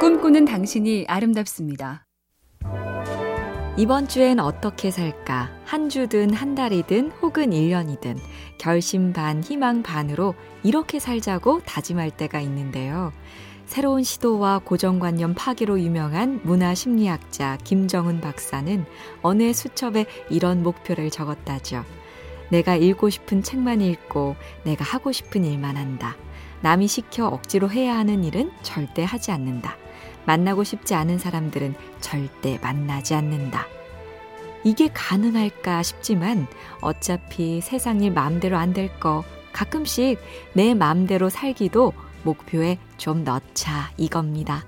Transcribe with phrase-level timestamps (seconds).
[0.00, 2.04] 꿈꾸는 당신이 아름답습니다.
[3.76, 5.50] 이번 주엔 어떻게 살까?
[5.64, 8.18] 한 주든 한 달이든 혹은 1년이든
[8.58, 13.12] 결심 반, 희망 반으로 이렇게 살자고 다짐할 때가 있는데요.
[13.66, 18.84] 새로운 시도와 고정관념 파기로 유명한 문화심리학자 김정은 박사는
[19.22, 21.84] 어느 수첩에 이런 목표를 적었다죠.
[22.50, 26.16] 내가 읽고 싶은 책만 읽고 내가 하고 싶은 일만 한다.
[26.60, 29.83] 남이 시켜 억지로 해야 하는 일은 절대 하지 않는다.
[30.26, 33.66] 만나고 싶지 않은 사람들은 절대 만나지 않는다.
[34.64, 36.46] 이게 가능할까 싶지만
[36.80, 40.18] 어차피 세상 일 마음대로 안 될 거 가끔씩
[40.54, 41.92] 내 마음대로 살기도
[42.24, 44.64] 목표에 좀 넣자 이겁니다.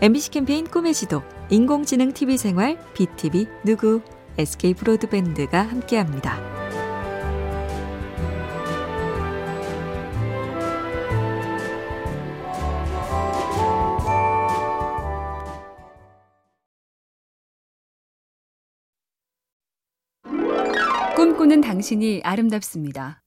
[0.00, 4.00] MBC 캠페인 꿈의 지도 인공지능 TV 생활 BTV 누구
[4.38, 6.61] SK 브로드밴드가 함께합니다.
[21.52, 23.20] 꿈꾸는 당신이 아름답습니다.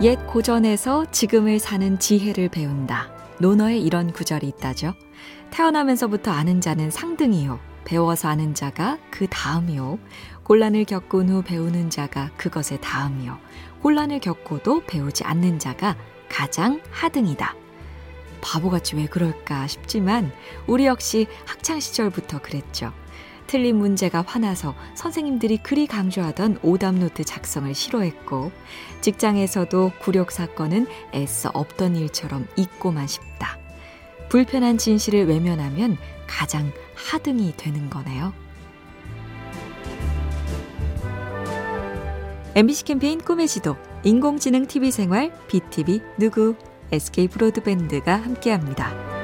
[0.00, 3.10] 옛 고전에서 지금을 사는 지혜를 배운다.
[3.40, 4.94] 논어에 이런 구절이 있다죠.
[5.50, 7.58] 태어나면서부터 아는 자는 상등이요.
[7.84, 9.98] 배워서 아는 자가 그 다음이요.
[10.44, 13.38] 곤란을 겪은 후 배우는 자가 그것의 다음이요.
[13.82, 15.96] 곤란을 겪고도 배우지 않는 자가
[16.28, 17.56] 가장 하등이다.
[18.40, 20.30] 바보같이 왜 그럴까 싶지만
[20.68, 22.92] 우리 역시 학창 시절부터 그랬죠.
[23.48, 28.52] 틀린 문제가 화나서 선생님들이 그리 강조하던 오답노트 작성을 싫어했고,
[29.00, 33.58] 직장에서도 굴욕 사건은 애써 없던 일처럼 잊고만 싶다.
[34.28, 35.96] 불편한 진실을 외면하면
[36.28, 38.32] 가장 하등이 되는 거네요.
[42.54, 46.54] MBC 캠페인 꿈의 지도, 인공지능 TV 생활, BTV 누구,
[46.92, 49.17] SK 브로드밴드가 함께합니다.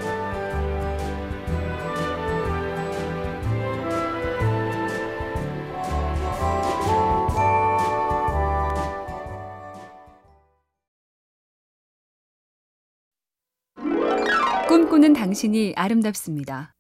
[14.95, 16.73] 꿈꾸는 당신이 아름답습니다.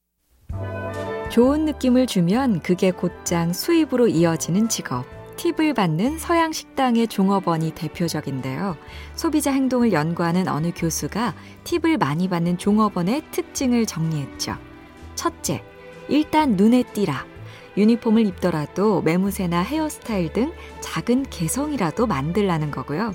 [1.33, 5.05] 좋은 느낌을 주면 그게 곧장 수입으로 이어지는 직업.
[5.37, 8.77] 팁을 받는 서양 식당의 종업원이 대표적인데요.
[9.17, 14.59] 소비자 행동을 연구하는 어느 교수가 팁을 많이 받는 종업원의 특징을 정리했죠.
[15.17, 15.65] 첫째,
[16.09, 17.27] 일단 눈에 띄라.
[17.77, 23.13] 유니폼을 입더라도 매무새나 헤어스타일 등 작은 개성이라도 만들라는 거고요.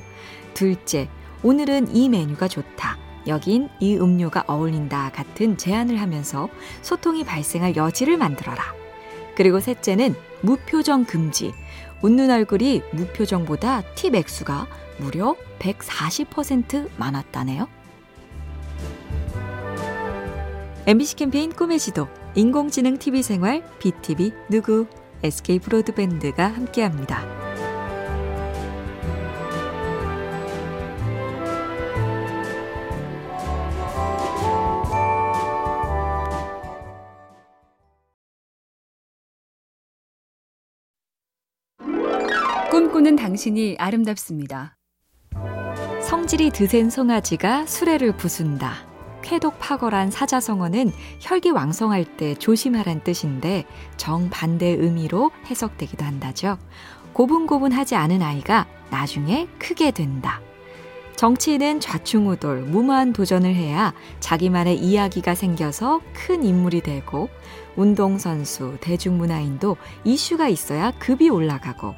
[0.54, 1.08] 둘째,
[1.42, 3.09] 오늘은 이 메뉴가 좋다.
[3.30, 6.50] 여긴 이 음료가 어울린다 같은 제안을 하면서
[6.82, 8.62] 소통이 발생할 여지를 만들어라.
[9.36, 11.54] 그리고 셋째는 무표정 금지.
[12.02, 14.68] 웃는 얼굴이 무표정보다 팁 액수가
[14.98, 17.68] 무려 140% 많았다네요.
[20.86, 24.88] MBC 캠페인 꿈의 지도, 인공지능 TV 생활, BTV 누구,
[25.24, 27.49] SK 브로드밴드가 함께합니다.
[42.72, 44.78] 꿈꾸는 당신이 아름답습니다.
[46.04, 48.76] 성질이 드센 송아지가 수레를 부순다.
[49.24, 53.66] 쾌독파거란 사자성어는 혈기 왕성할 때 조심하란 뜻인데
[53.98, 56.60] 정반대 의미로 해석되기도 한다죠.
[57.14, 60.40] 고분고분하지 않은 아이가 나중에 크게 된다.
[61.16, 67.30] 정치인은 좌충우돌, 무모한 도전을 해야 자기만의 이야기가 생겨서 큰 인물이 되고,
[67.76, 71.96] 운동선수, 대중문화인도 이슈가 있어야 급이 올라가고,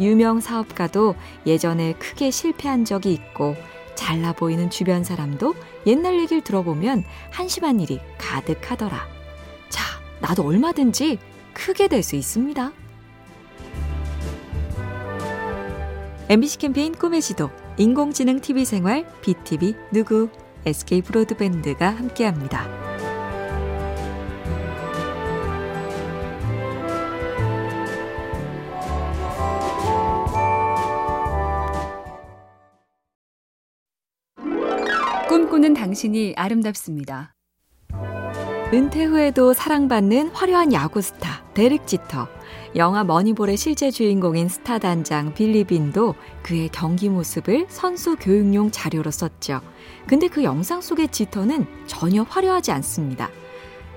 [0.00, 1.14] 유명 사업가도
[1.46, 3.56] 예전에 크게 실패한 적이 있고
[3.94, 5.54] 잘나 보이는 주변 사람도
[5.86, 9.06] 옛날 얘기를 들어보면 한심한 일이 가득하더라.
[9.68, 9.84] 자,
[10.20, 11.18] 나도 얼마든지
[11.52, 12.72] 크게 될 수 있습니다.
[16.28, 20.30] MBC 캠페인 꿈의 지도, 인공지능 TV 생활, BTV 누구,
[20.64, 22.83] SK 브로드밴드가 함께합니다.
[35.64, 37.34] 꿈꾸는 당신이 아름답습니다.
[38.72, 42.28] 은퇴 후에도 사랑받는 화려한 야구 스타 데릭 지터.
[42.76, 49.62] 영화 머니볼의 실제 주인공인 스타 단장 빌리 빈도 그의 경기 모습을 선수 교육용 자료로 썼죠.
[50.06, 53.30] 근데 그 영상 속의 지터는 전혀 화려하지 않습니다.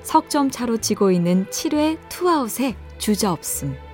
[0.03, 3.86] 석점 차로 지고 있는 7회 투아웃에 주자 없음.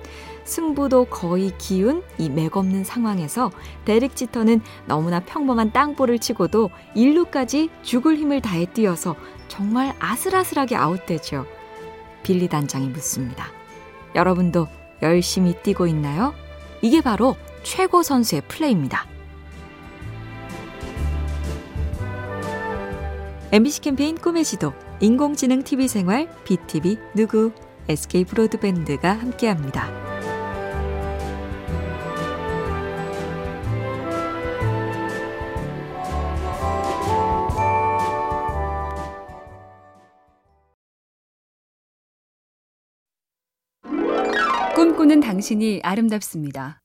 [0.44, 3.50] 승부도 거의 기운 이 맥없는 상황에서
[3.84, 9.16] 데릭 지터는 너무나 평범한 땅볼을 치고도 1루까지 죽을 힘을 다해 뛰어서
[9.48, 11.46] 정말 아슬아슬하게 아웃되죠.
[12.22, 13.46] 빌리 단장이 묻습니다.
[14.14, 14.68] 여러분도
[15.02, 16.34] 열심히 뛰고 있나요?
[16.82, 19.06] 이게 바로 최고 선수의 플레이입니다.
[23.52, 27.52] MBC 캠페인 꿈의 지도, 인공지능 TV 생활, BTV 누구,
[27.88, 30.13] SK 브로드밴드가 함께합니다.
[44.74, 46.80] 꿈꾸는 당신이 아름답습니다.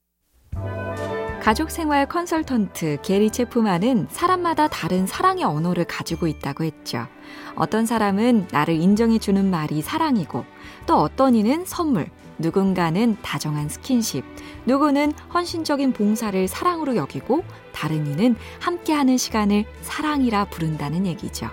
[1.42, 7.08] 가족 생활 컨설턴트 게리 체프만은 사람마다 다른 사랑의 언어를 가지고 있다고 했죠.
[7.56, 10.44] 어떤 사람은 나를 인정해주는 말이 사랑이고,
[10.86, 12.08] 또 어떤 이는 선물,
[12.38, 14.24] 누군가는 다정한 스킨십,
[14.66, 21.50] 누구는 헌신적인 봉사를 사랑으로 여기고, 다른 이는 함께하는 시간을 사랑이라 부른다는 얘기죠.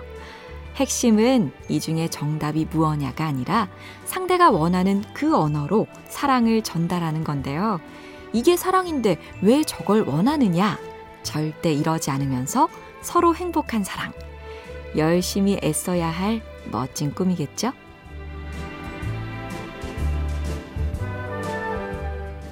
[0.78, 3.68] 핵심은 이 중에 정답이 무엇냐가 아니라
[4.04, 7.80] 상대가 원하는 그 언어로 사랑을 전달하는 건데요.
[8.32, 10.78] 이게 사랑인데 왜 저걸 원하느냐?
[11.24, 12.68] 절대 이러지 않으면서
[13.02, 14.12] 서로 행복한 사랑.
[14.96, 17.72] 열심히 애써야 할 멋진 꿈이겠죠?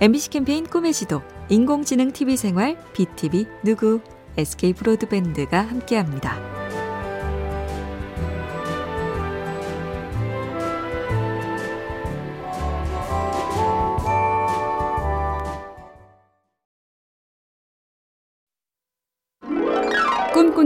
[0.01, 4.01] MBC 캠페인 꿈의 지도, 인공지능 TV 생활, BTV 누구,
[4.37, 6.56] SK 브로드밴드가 함께합니다.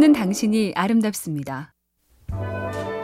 [0.00, 1.74] 꿈꾸는 당신이 아름답습니다.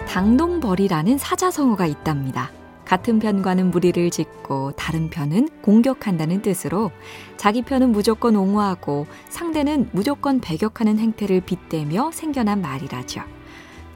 [0.09, 2.51] 당동벌이라는 사자성어가 있답니다.
[2.87, 6.91] 같은 편과는 무리를 짓고 다른 편은 공격한다는 뜻으로
[7.37, 13.23] 자기 편은 무조건 옹호하고 상대는 무조건 배격하는 행태를 빗대며 생겨난 말이라죠.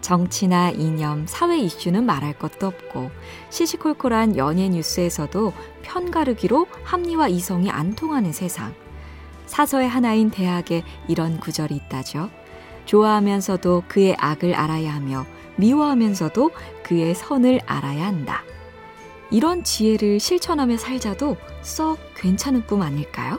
[0.02, 3.10] 정치나 이념, 사회 이슈는 말할 것도 없고
[3.48, 8.74] 시시콜콜한 연예 뉴스에서도 편가르기로 합리와 이성이 안 통하는 세상.
[9.46, 12.30] 사서의 하나인 대학에 이런 구절이 있다죠.
[12.90, 15.24] 좋아하면서도 그의 악을 알아야 하며
[15.56, 16.50] 미워하면서도
[16.82, 18.42] 그의 선을 알아야 한다.
[19.30, 23.38] 이런 지혜를 실천하며 살자도 썩 괜찮은 꿈 아닐까요?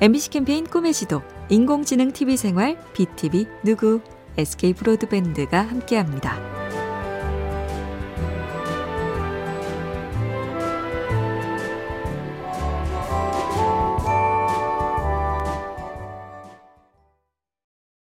[0.00, 4.00] MBC 캠페인 꿈의 지도, 인공지능 TV 생활, BTV 누구,
[4.36, 6.59] SK 브로드밴드가 함께합니다.